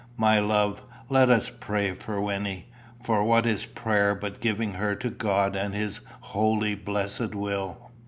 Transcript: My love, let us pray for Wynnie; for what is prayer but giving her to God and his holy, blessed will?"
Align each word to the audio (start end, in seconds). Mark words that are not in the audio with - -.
My 0.17 0.39
love, 0.39 0.81
let 1.09 1.29
us 1.29 1.51
pray 1.51 1.91
for 1.93 2.19
Wynnie; 2.19 2.65
for 3.05 3.23
what 3.23 3.45
is 3.45 3.67
prayer 3.67 4.15
but 4.15 4.41
giving 4.41 4.73
her 4.73 4.95
to 4.95 5.11
God 5.11 5.55
and 5.55 5.75
his 5.75 6.01
holy, 6.21 6.73
blessed 6.73 7.35
will?" 7.35 7.91